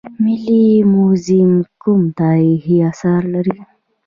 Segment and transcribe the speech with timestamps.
[0.23, 1.51] ملي موزیم
[1.81, 3.55] کوم تاریخي اثار لري؟